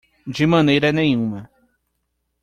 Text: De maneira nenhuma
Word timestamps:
De 0.25 0.47
maneira 0.47 0.91
nenhuma 0.91 1.47